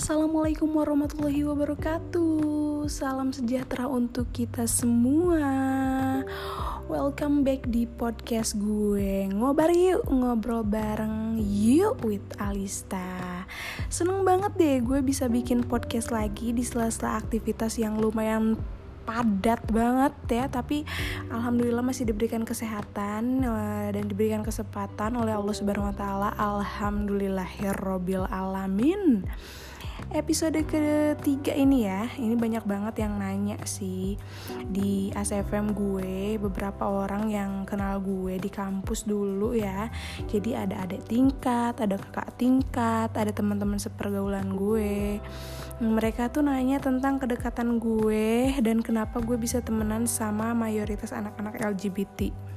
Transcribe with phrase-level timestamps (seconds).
[0.00, 2.88] Assalamualaikum warahmatullahi wabarakatuh.
[2.88, 5.44] Salam sejahtera untuk kita semua.
[6.88, 9.28] Welcome back di podcast gue.
[9.28, 13.44] Ngobar yuk, ngobrol bareng yuk with Alista.
[13.92, 18.56] Seneng banget deh gue bisa bikin podcast lagi di sela-sela aktivitas yang lumayan
[19.04, 20.48] padat banget ya.
[20.48, 20.88] Tapi
[21.28, 26.32] alhamdulillah masih diberikan kesehatan eh, dan diberikan kesempatan oleh Allah Subhanahu wa taala.
[26.40, 29.28] Alhamdulillahirabbil alamin
[30.10, 34.18] episode ketiga ini ya ini banyak banget yang nanya sih.
[34.66, 39.86] Di ASFM gue beberapa orang yang kenal gue di kampus dulu ya.
[40.26, 45.22] Jadi ada adik tingkat ada kakak tingkat ada teman-teman sepergaulan gue.
[45.80, 52.50] Mereka tuh nanya tentang kedekatan gue dan kenapa gue bisa temenan sama mayoritas anak-anak LGBT.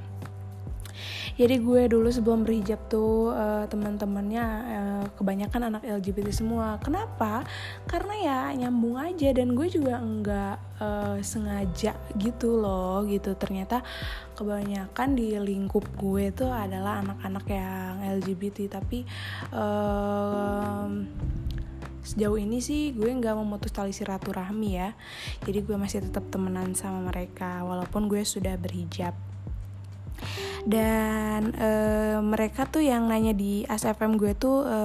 [1.39, 6.77] Jadi gue dulu sebelum berhijab tuh uh, teman-temannya uh, kebanyakan anak LGBT semua.
[6.81, 7.43] Kenapa?
[7.85, 13.33] Karena ya nyambung aja dan gue juga enggak uh, sengaja gitu loh gitu.
[13.35, 13.81] Ternyata
[14.33, 19.05] kebanyakan di lingkup gue tuh adalah anak-anak yang LGBT tapi
[19.53, 20.89] uh,
[22.03, 24.91] sejauh ini sih gue nggak memutus tali silaturahmi ya
[25.47, 29.15] jadi gue masih tetap temenan sama mereka walaupun gue sudah berhijab
[30.63, 31.69] dan e,
[32.23, 34.79] mereka tuh yang nanya di ASFM gue tuh e,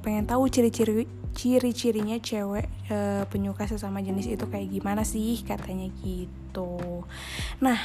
[0.00, 1.04] pengen tahu ciri-ciri
[1.36, 5.44] ciri-cirinya cewek e, penyuka sesama jenis itu kayak gimana sih?
[5.44, 7.04] Katanya gitu.
[7.60, 7.78] Nah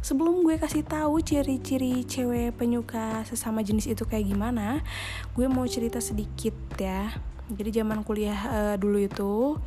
[0.00, 4.80] sebelum gue kasih tahu ciri-ciri cewek penyuka sesama jenis itu kayak gimana
[5.36, 7.12] gue mau cerita sedikit ya.
[7.52, 9.60] Jadi zaman kuliah uh, dulu itu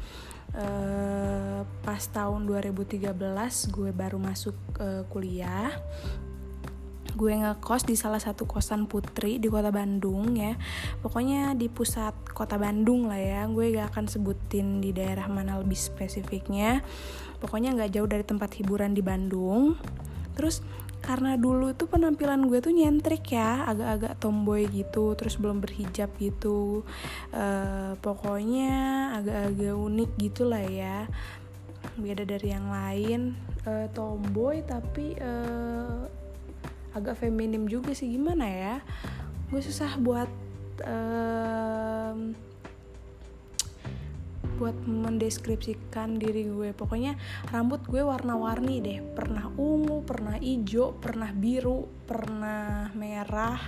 [0.57, 3.13] uh, pas tahun 2013
[3.69, 5.69] gue baru masuk uh, kuliah
[7.15, 10.59] gue ngekos di salah satu kosan putri di kota Bandung ya.
[10.99, 13.41] Pokoknya di pusat kota Bandung lah ya.
[13.47, 16.83] Gue gak akan sebutin di daerah mana lebih spesifiknya.
[17.39, 19.79] Pokoknya nggak jauh dari tempat hiburan di Bandung.
[20.35, 20.59] Terus
[21.05, 23.63] karena dulu tuh penampilan gue tuh nyentrik ya.
[23.71, 26.83] Agak-agak tomboy gitu terus belum berhijab gitu.
[27.31, 28.73] Uh, pokoknya
[29.23, 31.07] agak-agak unik gitu lah ya.
[31.95, 33.39] Beda dari yang lain.
[33.63, 36.24] Uh, tomboy tapi uh,
[36.95, 38.75] agak feminim juga sih gimana ya?
[39.51, 40.31] Gue susah buat
[40.87, 42.15] uh,
[44.55, 46.71] buat mendeskripsikan diri gue.
[46.71, 47.19] Pokoknya
[47.51, 48.99] rambut gue warna-warni deh.
[49.03, 53.59] Pernah ungu pernah hijau pernah biru pernah merah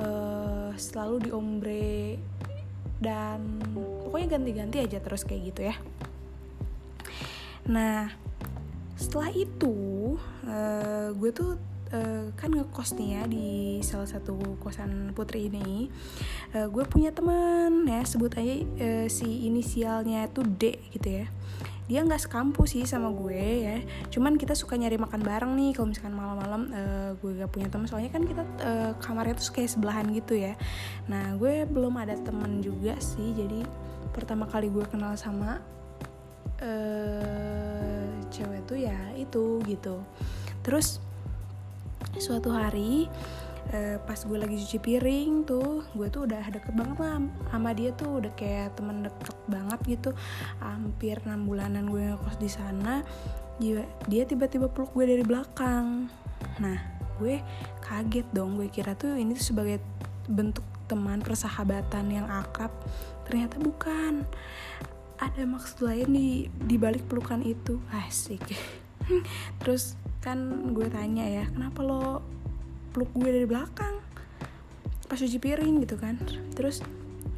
[0.00, 2.16] uh, selalu diombre
[3.02, 3.60] dan
[4.08, 5.76] pokoknya ganti-ganti aja terus kayak gitu ya.
[7.68, 8.08] Nah
[8.96, 9.76] setelah itu
[10.46, 15.92] uh, gue tuh uh, kan ngekos nih ya di salah satu kosan putri ini.
[16.56, 21.26] Uh, gue punya teman ya sebut aja uh, si inisialnya itu D gitu ya.
[21.90, 23.76] Dia nggak sekampus sih sama gue ya.
[24.08, 27.84] Cuman kita suka nyari makan bareng nih kalau misalkan malam-malam uh, gue gak punya teman.
[27.84, 30.56] Soalnya kan kita uh, kamarnya tuh kayak sebelahan gitu ya.
[31.12, 33.36] Nah gue belum ada teman juga sih.
[33.36, 33.66] Jadi
[34.14, 35.60] pertama kali gue kenal sama
[36.64, 40.00] uh, cewek tuh ya itu gitu.
[40.62, 41.02] Terus
[42.20, 43.08] suatu hari
[43.70, 47.16] uh, pas gue lagi cuci piring tuh gue tuh udah deket banget lah
[47.48, 50.10] sama dia tuh udah kayak temen deket banget gitu.
[50.58, 53.06] Hampir enam bulanan gue ngekos di sana
[53.60, 56.10] dia dia tiba-tiba peluk gue dari belakang.
[56.58, 56.78] Nah
[57.20, 57.38] gue
[57.84, 59.78] kaget dong gue kira tuh ini tuh sebagai
[60.26, 62.72] bentuk teman persahabatan yang akrab.
[63.24, 64.26] Ternyata bukan.
[65.22, 67.78] Ada maksud lain di di balik pelukan itu.
[67.94, 68.42] Asik.
[69.62, 72.22] Terus kan gue tanya ya kenapa lo
[72.94, 73.98] peluk gue dari belakang?
[75.10, 76.16] Pas cuci piring gitu kan.
[76.54, 76.80] Terus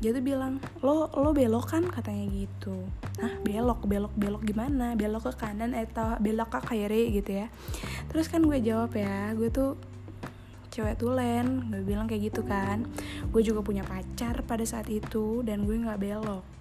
[0.04, 1.88] dia tuh bilang lo lo belok kan?
[1.88, 2.76] Katanya gitu.
[3.18, 4.92] Nah belok belok belok gimana?
[4.94, 7.10] Belok ke kanan atau belok ke kiri?
[7.16, 7.48] Gitu ya.
[8.12, 9.80] Terus kan gue jawab ya gue tuh
[10.68, 12.84] cewek tulen gue bilang kayak gitu kan.
[13.32, 16.53] Gue juga punya pacar pada saat itu dan gue nggak belok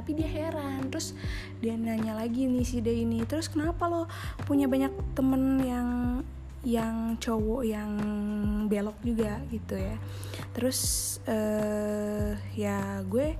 [0.00, 0.88] tapi dia heran.
[0.88, 1.12] Terus
[1.60, 4.08] dia nanya lagi nih si dia ini terus kenapa lo
[4.48, 5.88] punya banyak temen yang
[6.64, 7.92] yang cowok yang
[8.72, 9.36] belok juga?
[9.52, 10.00] Gitu ya.
[10.56, 10.80] Terus
[11.28, 13.36] uh, ya gue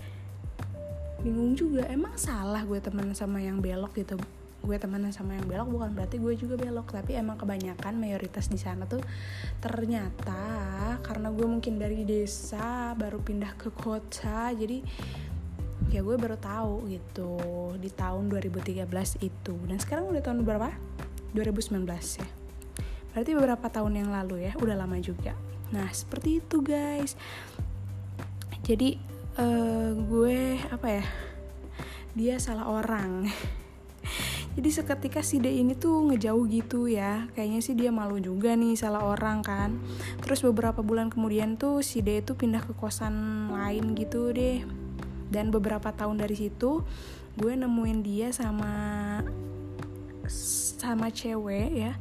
[1.24, 4.20] bingung juga emang salah gue temen sama yang belok gitu?
[4.60, 8.60] Gue temenan sama yang belok bukan berarti gue juga belok tapi emang kebanyakan mayoritas di
[8.60, 9.00] sana tuh
[9.56, 10.36] ternyata
[11.00, 14.84] karena gue mungkin dari desa baru pindah ke kota jadi
[15.88, 17.40] ya gue baru tahu gitu
[17.80, 18.84] di tahun 2013
[19.24, 19.54] itu.
[19.64, 20.68] Dan sekarang udah tahun berapa?
[21.32, 21.88] 2019
[22.20, 22.28] ya.
[23.10, 25.34] Berarti beberapa tahun yang lalu ya udah lama juga.
[25.72, 27.16] Nah seperti itu guys.
[28.62, 29.00] Jadi
[29.40, 31.04] uh, gue apa ya
[32.14, 33.26] dia salah orang.
[34.58, 37.30] Jadi seketika si D ini tuh ngejauh gitu ya.
[37.38, 39.78] Kayaknya sih dia malu juga nih salah orang kan.
[40.22, 44.79] Terus beberapa bulan kemudian tuh si D itu pindah ke kosan lain gitu deh
[45.30, 46.82] dan beberapa tahun dari situ
[47.38, 48.74] gue nemuin dia sama
[50.80, 51.92] sama cewek ya.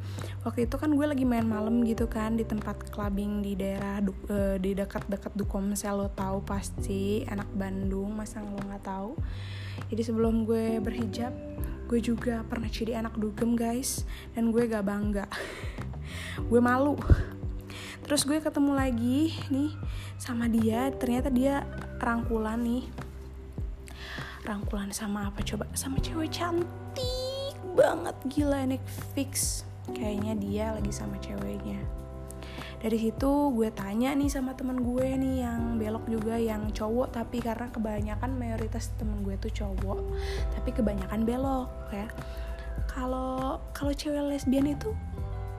[0.47, 4.55] Waktu itu kan gue lagi main malam gitu kan di tempat clubbing di daerah uh,
[4.55, 9.19] di dekat-dekat Dukomsel lo tahu pasti anak Bandung masa lo nggak tahu?
[9.91, 11.33] Jadi sebelum gue berhijab
[11.89, 14.07] gue juga pernah jadi anak dugem guys.
[14.31, 15.25] Dan gue gak bangga.
[16.49, 16.95] Gue malu.
[18.05, 19.73] Terus gue ketemu lagi nih
[20.17, 21.61] sama dia ternyata dia
[22.01, 23.08] rangkulan nih
[24.49, 25.69] rangkulan sama apa coba?
[25.77, 28.17] Sama cewek cantik banget.
[28.25, 28.81] Gila ini
[29.13, 29.61] fix.
[29.93, 31.77] Kayaknya dia lagi sama ceweknya.
[32.79, 37.43] Dari situ gue tanya nih sama temen gue nih yang belok juga yang cowok tapi
[37.43, 39.99] karena kebanyakan mayoritas temen gue tuh cowok
[40.55, 42.07] tapi kebanyakan belok ya.
[42.87, 44.95] Kalau kalau cewek lesbian itu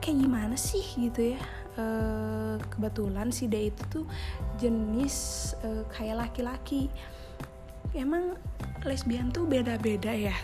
[0.01, 1.41] kayak gimana sih gitu ya?
[1.77, 1.85] E,
[2.73, 4.05] kebetulan si D itu tuh
[4.57, 6.89] jenis e, kayak laki-laki
[7.95, 8.37] emang
[8.85, 10.35] lesbian tuh beda-beda ya?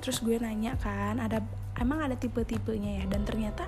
[0.00, 1.40] Terus gue nanya kan ada
[1.80, 3.04] emang ada tipe-tipenya ya?
[3.08, 3.66] Dan ternyata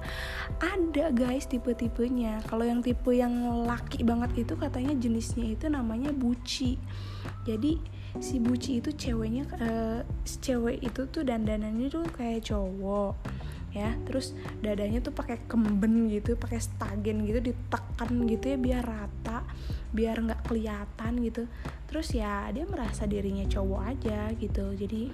[0.62, 2.44] ada guys tipe-tipenya.
[2.48, 3.32] Kalau yang tipe yang
[3.64, 6.76] laki banget itu katanya jenisnya itu namanya buci
[7.46, 7.78] jadi
[8.18, 13.14] si buci itu ceweknya uh, cewek itu tuh dandanannya tuh kayak cowok
[13.70, 13.94] ya.
[14.02, 19.46] Terus dadanya tuh pakai kemben gitu pakai stagen gitu ditekan gitu ya biar rata
[19.94, 21.46] biar nggak kelihatan gitu
[21.96, 24.68] terus ya dia merasa dirinya cowok aja gitu.
[24.76, 25.08] Jadi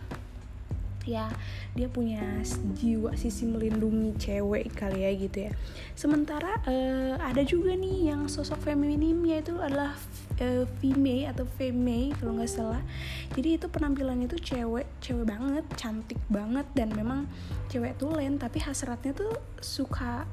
[1.06, 1.31] ya
[1.79, 2.43] dia punya
[2.75, 5.55] jiwa sisi melindungi cewek kali ya gitu ya.
[5.94, 9.94] Sementara uh, ada juga nih yang sosok femininnya itu adalah
[10.43, 12.82] uh, female atau female kalau nggak salah.
[13.31, 17.31] Jadi itu penampilannya tuh cewek cewek banget cantik banget dan memang
[17.70, 19.31] cewek tulen tapi hasratnya tuh
[19.62, 20.26] suka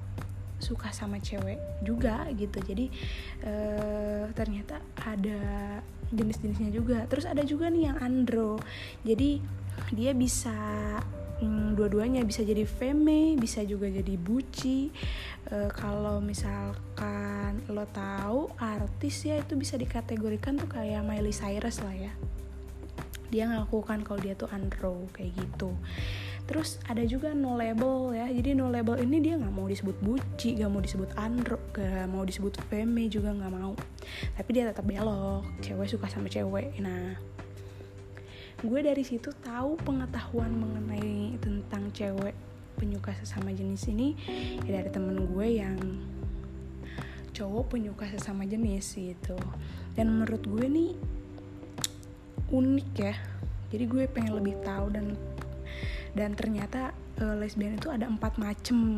[0.59, 2.59] suka sama cewek juga gitu.
[2.61, 2.91] Jadi
[3.47, 5.79] uh, ternyata ada
[6.09, 7.05] jenis-jenisnya juga.
[7.05, 8.57] Terus ada juga nih yang andro.
[9.05, 9.41] Jadi
[9.93, 10.53] dia bisa
[11.41, 12.25] hmm, dua-duanya.
[12.25, 14.89] Bisa jadi feme bisa juga jadi buci.
[15.49, 21.95] E, kalau misalkan lo tahu artis ya itu bisa dikategorikan tuh kayak Miley Cyrus lah
[21.95, 22.13] ya.
[23.29, 25.77] Dia ngakukan kalau dia tuh andro kayak gitu
[26.45, 28.27] terus ada juga no label ya.
[28.29, 32.23] Jadi no label ini dia nggak mau disebut buci nggak mau disebut andro gak mau
[32.23, 33.73] disebut feme juga nggak mau.
[34.37, 36.77] Tapi dia tetap belok cewek suka sama cewek.
[36.79, 37.17] Nah
[38.59, 42.35] gue dari situ tahu pengetahuan mengenai tentang cewek
[42.75, 44.15] penyuka sesama jenis ini.
[44.67, 45.79] Ya dari temen gue yang
[47.35, 49.39] cowok penyuka sesama jenis gitu.
[49.95, 50.91] Dan menurut gue nih
[52.51, 53.15] unik ya.
[53.69, 55.13] Jadi gue pengen lebih tahu dan
[56.13, 58.97] dan ternyata uh, lesbian itu ada empat macem.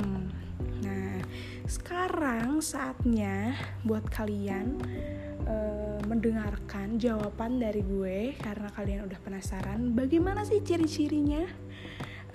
[0.82, 1.22] Nah
[1.66, 3.56] sekarang saatnya
[3.86, 4.78] buat kalian
[5.48, 11.48] uh, mendengarkan jawaban dari gue karena kalian udah penasaran bagaimana sih ciri-cirinya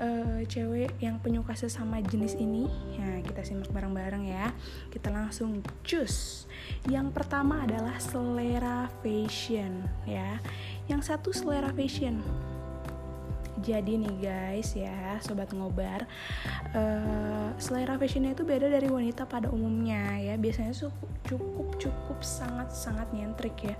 [0.00, 2.68] uh, cewek yang penyuka sesama jenis ini?
[2.96, 4.52] Nah kita simak bareng-bareng ya.
[4.92, 6.46] Kita langsung cus.
[6.88, 10.38] Yang pertama adalah selera fashion ya.
[10.86, 12.22] Yang satu selera fashion
[13.64, 16.04] jadi nih guys ya sobat ngobar
[16.76, 20.34] uh, selera fashionnya itu beda dari wanita pada umumnya ya.
[20.36, 20.76] Biasanya
[21.24, 23.76] cukup cukup sangat sangat nyentrik ya.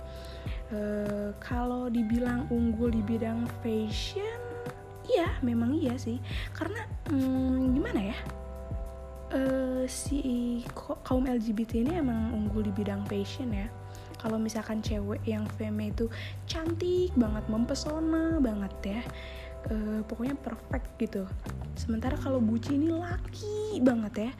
[0.73, 4.41] Uh, kalau dibilang unggul di bidang fashion
[5.07, 6.17] iya memang iya sih.
[6.51, 6.81] Karena
[7.13, 8.17] hmm, gimana ya
[9.37, 10.63] uh, si
[11.05, 13.69] kaum LGBT ini emang unggul di bidang fashion ya.
[14.17, 16.09] Kalau misalkan cewek yang femme itu
[16.49, 19.01] cantik banget mempesona banget ya
[19.71, 21.23] uh, pokoknya perfect gitu.
[21.77, 24.31] Sementara kalau buci ini laki banget ya.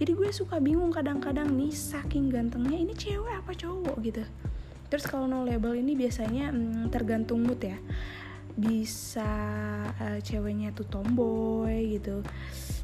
[0.00, 4.24] Jadi gue suka bingung kadang-kadang nih saking gantengnya ini cewek apa cowok gitu.
[4.86, 7.76] Terus kalau no label ini biasanya hmm, tergantung mood ya.
[8.56, 9.28] Bisa
[10.00, 12.24] uh, ceweknya tuh tomboy gitu.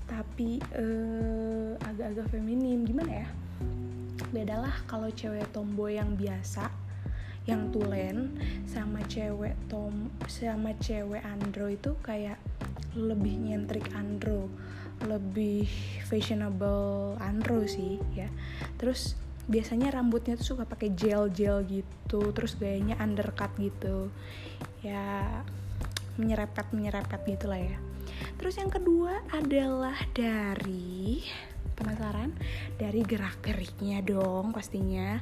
[0.05, 2.85] Tapi uh, agak-agak feminim.
[2.85, 3.29] Gimana ya?
[4.29, 6.82] Bedalah kalau cewek tomboy yang biasa
[7.43, 8.39] yang tulen
[8.71, 12.39] sama cewek tom sama cewek andro itu kayak
[12.95, 14.47] lebih nyentrik andro
[15.07, 15.67] lebih
[16.07, 18.31] fashionable andro sih ya.
[18.79, 19.19] Terus
[19.51, 24.11] biasanya rambutnya tuh suka pakai gel gel gitu terus gayanya undercut gitu.
[24.87, 25.43] Ya
[26.15, 27.79] menyerepet menyerepet gitulah ya.
[28.39, 31.23] Terus yang kedua adalah dari
[31.75, 32.31] penasaran?
[32.79, 35.19] Dari gerak geriknya dong pastinya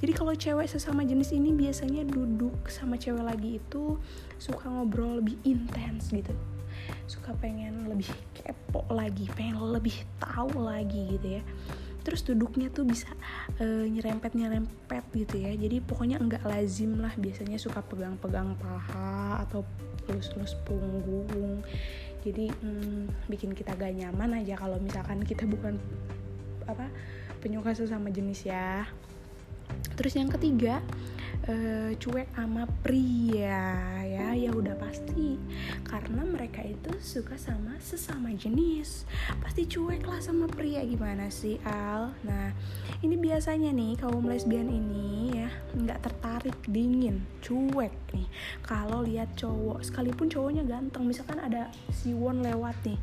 [0.00, 4.00] jadi kalau cewek sesama jenis ini biasanya duduk sama cewek lagi itu
[4.40, 6.32] suka ngobrol lebih intens gitu.
[7.04, 11.42] Suka pengen lebih kepo lagi pengen lebih tahu lagi gitu ya.
[12.00, 13.12] Terus duduknya tuh bisa
[13.60, 15.52] uh, nyerempet nyerempet gitu ya.
[15.52, 19.68] Jadi pokoknya enggak lazim lah biasanya suka pegang-pegang paha atau
[20.08, 21.60] lus-lus punggung.
[22.24, 25.76] Jadi hmm, bikin kita gak nyaman aja kalau misalkan kita bukan
[26.64, 26.88] apa
[27.44, 28.88] penyuka sesama jenis ya
[29.96, 30.80] terus yang ketiga
[31.48, 33.64] uh, cuek sama pria
[34.04, 34.28] ya.
[34.36, 35.38] Ya udah pasti.
[35.86, 39.08] Karena mereka itu suka sama sesama jenis.
[39.40, 40.84] Pasti cuek lah sama pria.
[40.84, 42.12] Gimana sih Al?
[42.26, 42.52] Nah
[43.00, 47.24] ini biasanya nih kaum lesbian ini ya nggak tertarik dingin.
[47.40, 48.28] Cuek nih.
[48.64, 53.00] Kalau lihat cowok sekalipun cowoknya ganteng misalkan ada si Won lewat nih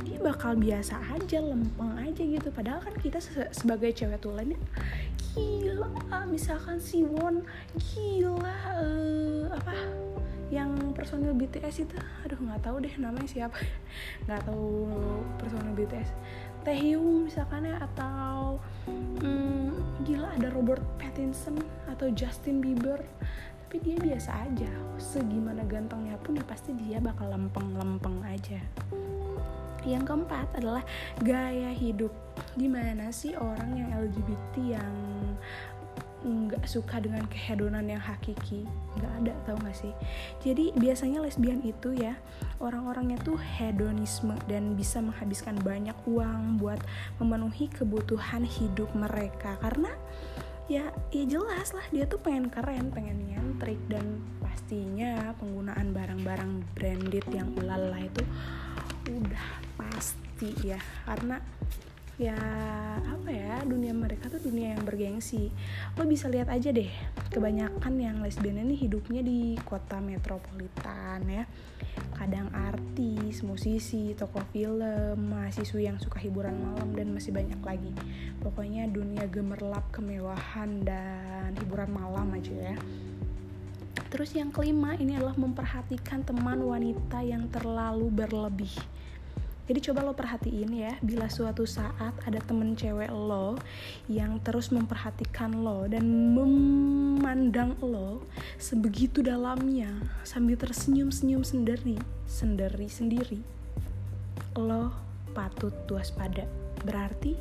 [0.00, 2.48] dia bakal biasa aja lempeng aja gitu.
[2.48, 3.20] Padahal kan kita
[3.52, 4.56] sebagai cewek tuh lainnya
[5.38, 5.88] gila
[6.26, 7.46] misalkan si Won
[7.78, 9.74] gila uh, apa
[10.48, 13.58] yang personil BTS itu aduh nggak tahu deh namanya siapa
[14.26, 14.88] nggak tahu
[15.38, 16.10] personil BTS
[16.66, 22.98] Taehyung misalkan ya atau hmm, gila ada Robert Pattinson atau Justin Bieber
[23.68, 28.56] tapi dia biasa aja segimana gantengnya pun ya pasti dia bakal lempeng-lempeng aja
[29.94, 30.84] yang keempat adalah
[31.24, 32.12] gaya hidup.
[32.58, 34.94] Gimana sih orang yang LGBT yang
[36.18, 38.66] nggak suka dengan kehedonan yang hakiki?
[38.98, 39.94] Nggak ada tau gak sih?
[40.42, 42.18] Jadi biasanya lesbian itu ya
[42.58, 46.82] orang-orangnya tuh hedonisme dan bisa menghabiskan banyak uang buat
[47.22, 49.54] memenuhi kebutuhan hidup mereka.
[49.62, 49.94] Karena
[50.68, 57.24] ya ya jelas lah dia tuh pengen keren pengen nyentrik dan pastinya penggunaan barang-barang branded
[57.32, 58.20] yang ulala itu
[59.08, 59.67] udah
[60.38, 61.42] pasti ya karena
[62.14, 62.38] ya
[63.02, 65.50] apa ya dunia mereka tuh dunia yang bergengsi.
[65.98, 66.86] Lo bisa lihat aja deh
[67.34, 71.42] kebanyakan yang lesbian ini hidupnya di kota metropolitan ya.
[72.14, 77.90] Kadang artis, musisi, tokoh film, mahasiswa yang suka hiburan malam dan masih banyak lagi.
[78.38, 82.78] Pokoknya dunia gemerlap kemewahan dan hiburan malam aja ya.
[84.06, 88.97] Terus yang kelima ini adalah memperhatikan teman wanita yang terlalu berlebih
[89.68, 93.60] jadi coba lo perhatiin ya, bila suatu saat ada temen cewek lo
[94.08, 98.24] yang terus memperhatikan lo dan memandang lo
[98.56, 99.92] sebegitu dalamnya
[100.24, 103.40] sambil tersenyum-senyum sendiri, sendiri sendiri,
[104.56, 104.88] lo
[105.36, 106.48] patut waspada.
[106.88, 107.36] Berarti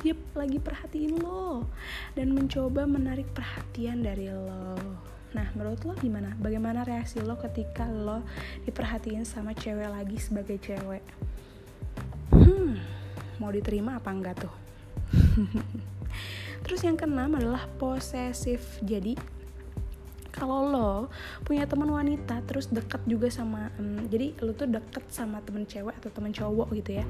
[0.00, 1.68] dia lagi perhatiin lo
[2.16, 4.72] dan mencoba menarik perhatian dari lo.
[5.36, 6.32] Nah, menurut lo gimana?
[6.40, 8.24] Bagaimana reaksi lo ketika lo
[8.64, 11.04] diperhatiin sama cewek lagi sebagai cewek?
[13.48, 14.54] Mau diterima apa enggak tuh?
[16.68, 18.60] Terus yang keenam adalah posesif.
[18.84, 19.16] Jadi
[20.28, 20.92] kalau lo
[21.48, 25.96] punya teman wanita terus deket juga sama um, jadi lo tuh deket sama temen cewek
[25.96, 27.04] atau temen cowok gitu ya.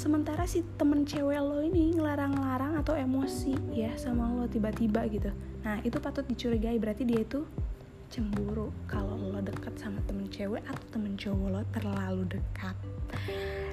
[0.00, 5.30] Sementara si temen cewek lo ini ngelarang-larang atau emosi ya sama lo tiba-tiba gitu.
[5.62, 6.80] Nah itu patut dicurigai.
[6.80, 7.44] Berarti dia itu
[8.08, 12.74] cemburu kalau lo deket sama temen cewek atau temen cowok lo terlalu dekat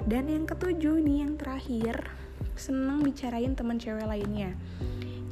[0.06, 2.10] dan yang ketujuh nih yang terakhir
[2.58, 4.52] seneng bicarain temen cewek lainnya.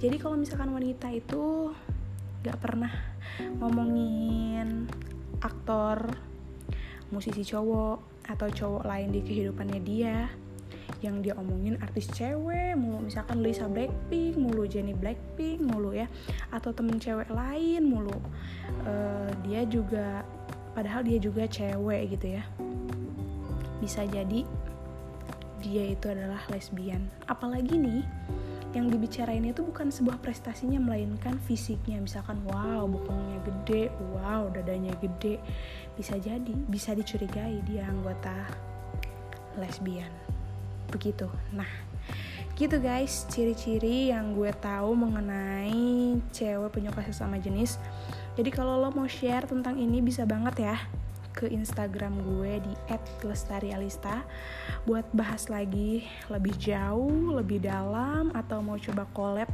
[0.01, 1.75] Jadi kalau misalkan wanita itu
[2.41, 2.93] gak pernah
[3.61, 4.89] ngomongin
[5.45, 6.17] aktor
[7.13, 10.31] musisi cowok atau cowok lain di kehidupannya dia
[11.01, 16.07] yang dia omongin artis cewek mulu misalkan Lisa Blackpink mulu Jennie Blackpink mulu ya
[16.53, 18.15] atau temen cewek lain mulu
[18.85, 20.23] uh, dia juga
[20.77, 22.45] padahal dia juga cewek gitu ya
[23.81, 24.45] bisa jadi
[25.61, 27.09] dia itu adalah lesbian.
[27.29, 28.03] Apalagi nih
[28.71, 32.01] yang dibicarain itu bukan sebuah prestasinya melainkan fisiknya.
[32.01, 35.41] Misalkan wow bokongnya gede wow dadanya gede.
[35.95, 38.35] Bisa jadi bisa dicurigai dia anggota
[39.61, 40.11] lesbian.
[40.89, 41.29] Begitu.
[41.53, 41.69] Nah
[42.57, 47.77] gitu guys ciri-ciri yang gue tahu mengenai cewek penyuka sesama jenis.
[48.39, 50.77] Jadi kalau lo mau share tentang ini bisa banget ya
[51.33, 52.75] ke Instagram gue di
[53.27, 54.23] @lestarialista
[54.85, 59.51] buat bahas lagi lebih jauh, lebih dalam atau mau coba collab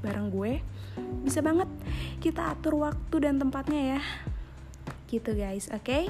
[0.00, 0.52] bareng gue.
[1.26, 1.68] Bisa banget
[2.22, 4.02] kita atur waktu dan tempatnya ya
[5.08, 6.04] gitu guys oke okay?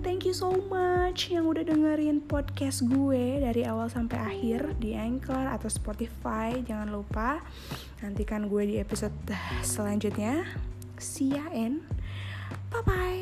[0.00, 5.52] thank you so much yang udah dengerin podcast gue dari awal sampai akhir di Anchor
[5.52, 7.44] atau Spotify jangan lupa
[8.00, 9.14] nantikan gue di episode
[9.60, 10.48] selanjutnya
[10.96, 11.84] see ya and
[12.72, 13.21] bye bye